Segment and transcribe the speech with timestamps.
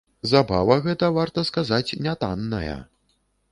[0.29, 2.75] Забава гэта, варта сказаць, не танная.